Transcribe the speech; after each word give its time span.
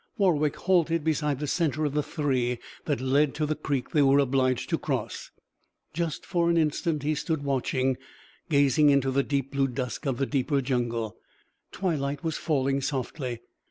Warwick 0.17 0.55
halted 0.55 1.03
beside 1.03 1.37
the 1.37 1.45
centre 1.45 1.85
of 1.85 1.93
the 1.93 2.01
three 2.01 2.57
that 2.85 2.99
led 2.99 3.35
to 3.35 3.45
the 3.45 3.53
creek 3.53 3.91
they 3.91 4.01
were 4.01 4.17
obliged 4.17 4.67
to 4.71 4.79
cross. 4.79 5.29
Just 5.93 6.25
for 6.25 6.49
an 6.49 6.57
instant 6.57 7.03
he 7.03 7.13
stood 7.13 7.43
watching, 7.43 7.97
gazing 8.49 8.89
into 8.89 9.11
the 9.11 9.21
deep 9.21 9.51
blue 9.51 9.67
dusk 9.67 10.07
of 10.07 10.17
the 10.17 10.25
deeper 10.25 10.59
jungle. 10.59 11.17
Twilight 11.71 12.23
was 12.23 12.35
falling 12.35 12.81
softly. 12.81 13.41